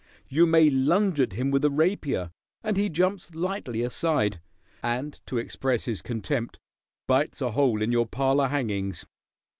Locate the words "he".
2.75-2.89